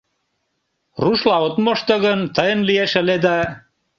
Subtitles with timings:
[1.01, 3.37] Рушла от мошто гын, тыйын лиеш ыле да...